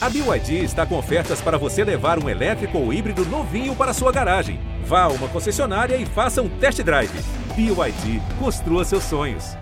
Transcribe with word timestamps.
A 0.00 0.08
BYD 0.08 0.62
está 0.62 0.86
com 0.86 0.96
ofertas 0.96 1.40
para 1.40 1.58
você 1.58 1.82
levar 1.82 2.22
um 2.22 2.28
elétrico 2.28 2.78
ou 2.78 2.92
híbrido 2.92 3.24
novinho 3.24 3.74
para 3.74 3.92
sua 3.92 4.12
garagem. 4.12 4.60
Vá 4.84 5.02
a 5.02 5.08
uma 5.08 5.26
concessionária 5.28 5.96
e 5.96 6.06
faça 6.06 6.40
um 6.40 6.48
test 6.60 6.80
drive. 6.84 7.10
BYD, 7.56 8.22
construa 8.38 8.84
seus 8.84 9.02
sonhos. 9.02 9.56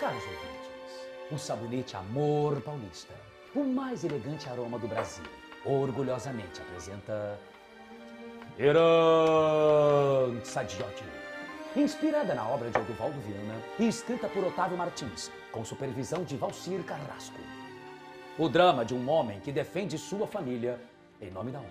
Caros 0.00 0.22
ouvintes, 0.22 1.30
o 1.30 1.36
sabonete 1.36 1.94
Amor 1.96 2.62
Paulista, 2.62 3.12
o 3.54 3.64
mais 3.64 4.02
elegante 4.02 4.48
aroma 4.48 4.78
do 4.78 4.88
Brasil, 4.88 5.24
orgulhosamente 5.66 6.58
apresenta. 6.62 7.38
De 8.56 8.70
ódio. 10.82 11.23
Inspirada 11.76 12.36
na 12.36 12.48
obra 12.48 12.70
de 12.70 12.78
Oduvaldo 12.78 13.18
Viana 13.22 13.56
e 13.80 13.88
escrita 13.88 14.28
por 14.28 14.44
Otávio 14.44 14.78
Martins, 14.78 15.28
com 15.50 15.64
supervisão 15.64 16.22
de 16.22 16.36
Valcir 16.36 16.84
Carrasco. 16.84 17.40
O 18.38 18.48
drama 18.48 18.84
de 18.84 18.94
um 18.94 19.10
homem 19.10 19.40
que 19.40 19.50
defende 19.50 19.98
sua 19.98 20.24
família 20.24 20.78
em 21.20 21.32
nome 21.32 21.50
da 21.50 21.58
honra. 21.58 21.68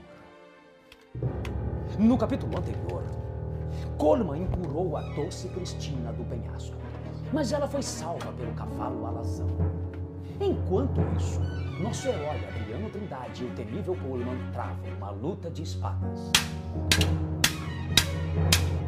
No 1.97 2.17
capítulo 2.17 2.57
anterior, 2.57 3.01
Coleman 3.97 4.41
empurrou 4.41 4.97
a 4.97 5.01
doce 5.13 5.47
Cristina 5.47 6.11
do 6.11 6.25
penhasco, 6.25 6.75
mas 7.31 7.53
ela 7.53 7.67
foi 7.67 7.81
salva 7.81 8.33
pelo 8.33 8.53
cavalo 8.55 9.05
alazão. 9.05 9.47
Enquanto 10.37 10.99
isso, 11.15 11.39
nosso 11.81 12.09
herói 12.09 12.45
Adriano 12.45 12.89
Trindade 12.89 13.45
e 13.45 13.47
o 13.47 13.55
temível 13.55 13.95
Coleman 13.95 14.51
travam 14.51 14.85
uma 14.97 15.11
luta 15.11 15.49
de 15.49 15.63
espadas. 15.63 16.29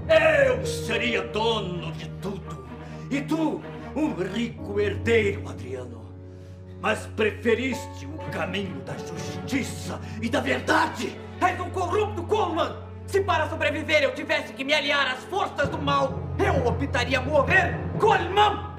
Eu 0.07 0.65
seria 0.65 1.23
dono 1.23 1.91
de 1.93 2.07
tudo. 2.21 2.67
E 3.09 3.21
tu, 3.21 3.61
um 3.95 4.13
rico 4.13 4.79
herdeiro, 4.79 5.47
Adriano. 5.49 6.05
Mas 6.81 7.07
preferiste 7.15 8.05
o 8.05 8.17
caminho 8.31 8.79
da 8.81 8.93
justiça 8.97 9.99
e 10.21 10.29
da 10.29 10.39
verdade. 10.39 11.20
És 11.41 11.59
um 11.59 11.70
corrupto, 11.70 12.23
Coleman! 12.23 12.75
Se 13.07 13.21
para 13.21 13.49
sobreviver 13.49 14.03
eu 14.03 14.13
tivesse 14.13 14.53
que 14.53 14.63
me 14.63 14.73
aliar 14.73 15.07
às 15.07 15.23
forças 15.25 15.70
do 15.70 15.77
mal, 15.77 16.19
eu 16.37 16.67
optaria 16.67 17.21
morrer, 17.21 17.75
Coleman! 17.99 18.75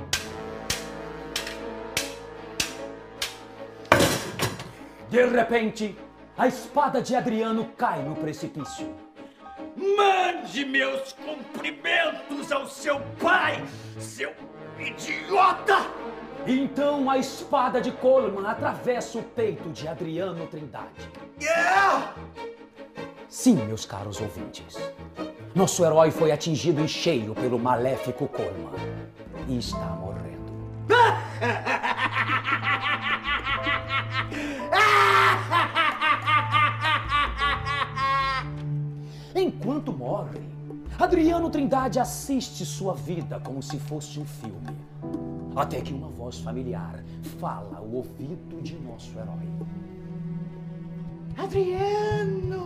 De 5.08 5.24
repente, 5.24 5.96
a 6.36 6.46
espada 6.46 7.00
de 7.00 7.14
Adriano 7.14 7.66
cai 7.76 8.02
no 8.02 8.14
precipício. 8.14 9.05
Mande 9.76 10.64
meus 10.64 11.12
cumprimentos 11.12 12.50
ao 12.50 12.66
seu 12.66 12.98
pai, 13.20 13.62
seu 13.98 14.32
idiota! 14.78 15.86
Então 16.46 17.10
a 17.10 17.18
espada 17.18 17.78
de 17.78 17.92
Coleman 17.92 18.48
atravessa 18.48 19.18
o 19.18 19.22
peito 19.22 19.68
de 19.68 19.86
Adriano 19.86 20.46
Trindade. 20.46 21.10
Yeah! 21.42 22.14
Sim, 23.28 23.56
meus 23.66 23.84
caros 23.84 24.18
ouvintes. 24.18 24.78
Nosso 25.54 25.84
herói 25.84 26.10
foi 26.10 26.32
atingido 26.32 26.80
em 26.80 26.88
cheio 26.88 27.34
pelo 27.34 27.58
maléfico 27.58 28.26
Coleman 28.28 28.72
e 29.46 29.58
está 29.58 29.76
morrendo. 29.76 30.56
Enquanto 39.38 39.92
morre, 39.92 40.40
Adriano 40.98 41.50
Trindade 41.50 42.00
assiste 42.00 42.64
sua 42.64 42.94
vida 42.94 43.38
como 43.38 43.62
se 43.62 43.78
fosse 43.78 44.18
um 44.18 44.24
filme. 44.24 44.74
Até 45.54 45.82
que 45.82 45.92
uma 45.92 46.08
voz 46.08 46.38
familiar 46.38 47.04
fala 47.38 47.76
ao 47.76 47.86
ouvido 47.86 48.62
de 48.62 48.76
nosso 48.76 49.10
herói. 49.10 49.46
Adriano, 51.36 52.64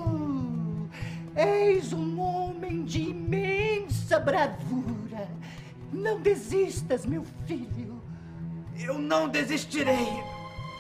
eis 1.35 1.93
um 1.93 2.21
homem 2.21 2.85
de 2.85 3.11
imensa 3.11 4.21
bravura. 4.21 5.29
Não 5.93 6.21
desistas, 6.21 7.05
meu 7.05 7.25
filho. 7.47 8.01
Eu 8.79 8.97
não 8.97 9.29
desistirei, 9.29 10.23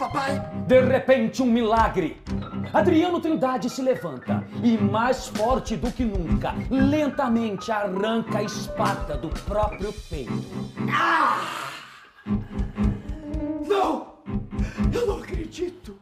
papai. 0.01 0.43
De 0.67 0.81
repente, 0.81 1.43
um 1.43 1.47
milagre. 1.47 2.21
Adriano 2.73 3.21
Trindade 3.21 3.69
se 3.69 3.83
levanta 3.83 4.43
e, 4.63 4.79
mais 4.79 5.29
forte 5.29 5.77
do 5.77 5.93
que 5.93 6.05
nunca, 6.05 6.55
lentamente 6.71 7.71
arranca 7.71 8.39
a 8.39 8.43
espada 8.43 9.17
do 9.17 9.29
próprio 9.29 9.93
peito. 10.09 10.33
Não! 13.69 14.11
Eu 14.93 15.07
não 15.07 15.19
acredito! 15.19 15.97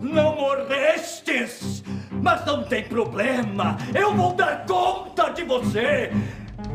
Não 0.00 0.36
morrestes! 0.36 1.82
Mas 2.10 2.44
não 2.44 2.62
tem 2.64 2.84
problema! 2.84 3.76
Eu 3.94 4.14
vou 4.14 4.32
dar 4.34 4.64
conta 4.66 5.30
de 5.30 5.42
você! 5.44 6.10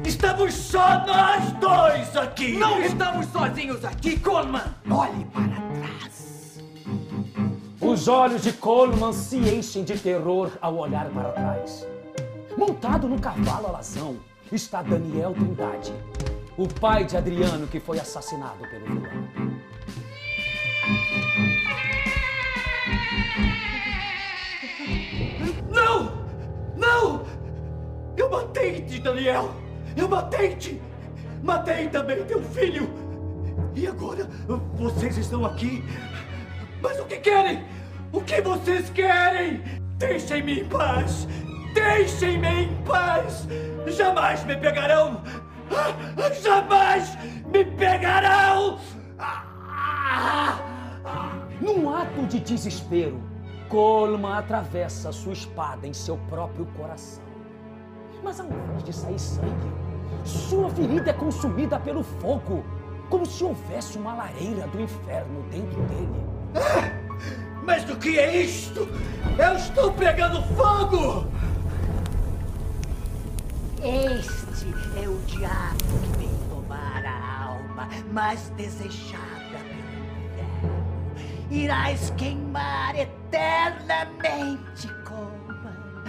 Estamos 0.06 0.54
só 0.54 1.06
nós 1.06 1.52
dois 1.54 2.18
aqui! 2.18 2.58
Não 2.58 2.82
estamos 2.82 3.28
sozinhos 3.28 3.86
aqui, 3.86 4.20
Coleman! 4.20 4.64
Olhe 4.90 5.26
para. 5.26 5.69
Os 8.00 8.08
olhos 8.08 8.44
de 8.44 8.54
Coleman 8.54 9.12
se 9.12 9.36
enchem 9.36 9.84
de 9.84 10.00
terror 10.00 10.50
ao 10.62 10.78
olhar 10.78 11.10
para 11.10 11.34
trás. 11.34 11.86
Montado 12.56 13.10
no 13.10 13.20
cavalo 13.20 13.68
alazão 13.68 14.16
está 14.54 14.82
Daniel 14.82 15.34
Trindade, 15.34 15.94
o 16.58 16.66
pai 16.66 17.04
de 17.04 17.18
Adriano 17.18 17.68
que 17.68 17.78
foi 17.78 18.00
assassinado 18.00 18.60
pelo 18.70 18.86
vilão. 18.86 19.12
Não! 25.70 26.26
Não! 26.78 27.26
Eu 28.16 28.30
matei-te, 28.30 29.02
Daniel! 29.02 29.52
Eu 29.98 30.08
matei-te! 30.08 30.82
Matei 31.44 31.90
também 31.90 32.24
teu 32.24 32.42
filho! 32.44 32.90
E 33.76 33.86
agora 33.86 34.26
vocês 34.76 35.18
estão 35.18 35.46
aqui? 35.46 35.84
Mas 36.82 36.98
o 36.98 37.04
que 37.04 37.18
querem? 37.18 37.62
O 38.12 38.22
que 38.22 38.42
vocês 38.42 38.90
querem? 38.90 39.62
Deixem-me 39.98 40.62
em 40.62 40.66
paz! 40.66 41.28
Deixem-me 41.74 42.48
em 42.48 42.76
paz! 42.84 43.48
Jamais 43.88 44.44
me 44.46 44.58
pegarão! 44.58 45.22
Ah, 45.72 46.32
Jamais 46.42 47.16
me 47.46 47.64
pegarão! 47.64 48.80
Ah! 49.20 50.60
Num 51.62 51.90
ato 51.96 52.26
de 52.26 52.40
desespero, 52.40 53.22
Coleman 53.68 54.40
atravessa 54.40 55.12
sua 55.12 55.34
espada 55.34 55.86
em 55.86 55.94
seu 55.94 56.18
próprio 56.30 56.66
coração. 56.78 57.24
Mas 58.24 58.40
ao 58.40 58.48
invés 58.48 58.84
de 58.84 58.94
sair 58.94 59.20
sangue, 59.20 59.72
sua 60.24 60.70
ferida 60.72 61.12
é 61.12 61.14
consumida 61.14 61.80
pelo 61.80 62.02
fogo, 62.04 62.64
como 63.10 63.26
se 63.26 63.44
houvesse 63.44 63.98
uma 63.98 64.16
lareira 64.16 64.68
do 64.68 64.82
inferno 64.82 65.44
dentro 65.52 65.82
dele. 65.84 66.26
Mas 67.64 67.90
o 67.90 67.96
que 67.96 68.18
é 68.20 68.44
isto? 68.44 68.88
Eu 69.38 69.56
estou 69.56 69.92
pegando 69.94 70.42
fogo! 70.56 71.28
Este 73.82 74.74
é 75.02 75.08
o 75.08 75.18
diabo 75.28 76.00
que 76.02 76.18
vem 76.20 76.30
tomar 76.50 77.06
a 77.06 77.44
alma 77.46 77.88
mais 78.12 78.50
desejada 78.58 79.20
pelo 79.52 80.10
inferno. 80.26 81.48
Irás 81.50 82.10
queimar 82.18 82.96
eternamente, 82.96 84.88
Coleman. 85.06 86.04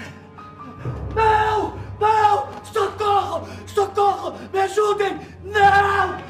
Não! 1.15 1.79
Não! 2.01 2.49
Socorro! 2.65 3.47
Socorro! 3.67 4.35
Me 4.53 4.61
ajudem! 4.61 5.21
Não! 5.45 6.30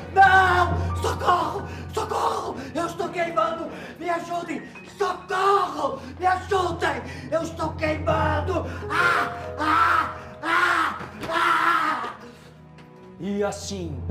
E 13.23 13.45
assim, 13.45 14.03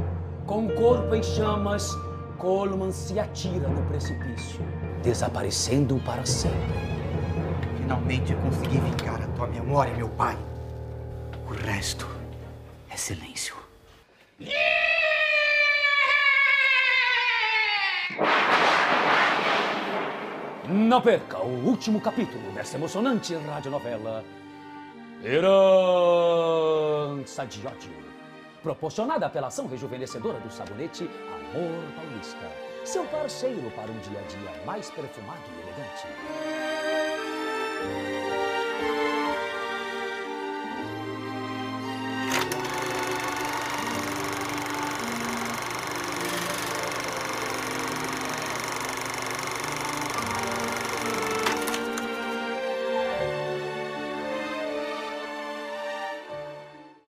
com 0.46 0.68
o 0.68 0.76
corpo 0.76 1.16
em 1.16 1.24
chamas, 1.24 1.90
Coleman 2.38 2.92
se 2.92 3.20
atira 3.20 3.68
no 3.68 3.82
precipício, 3.88 4.60
desaparecendo 5.02 6.00
para 6.06 6.24
sempre. 6.28 6.60
Finalmente 7.78 8.34
eu 8.34 8.40
consegui 8.40 8.78
vingar 8.78 9.20
a 9.20 9.28
tua 9.30 9.48
memória, 9.48 9.92
meu 9.96 10.10
pai. 10.10 10.38
O 11.50 11.54
resto 11.54 12.08
é 12.88 12.96
silêncio. 12.96 13.56
Não 20.68 21.02
perca 21.02 21.40
o 21.40 21.66
último 21.66 22.00
capítulo 22.00 22.52
dessa 22.52 22.78
emocionante 22.78 23.34
radionovela 23.34 24.24
Herança 25.24 25.48
de 27.48 27.66
ódio. 27.66 28.09
Proporcionada 28.62 29.30
pela 29.30 29.48
ação 29.48 29.68
rejuvenescedora 29.68 30.40
do 30.40 30.52
sabonete 30.52 31.10
Amor 31.28 31.84
Paulista. 31.96 32.52
Seu 32.86 33.04
parceiro 33.06 33.70
para 33.72 33.92
um 33.92 34.00
dia 34.00 34.20
a 34.20 34.24
dia 34.24 34.66
mais 34.66 34.90
perfumado 34.90 35.42
e 35.58 35.62
elegante. 35.62 36.69